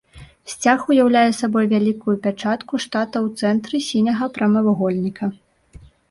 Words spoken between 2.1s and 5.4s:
пячатку штата ў цэнтры сіняга прамавугольніка.